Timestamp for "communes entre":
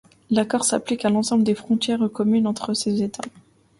2.11-2.73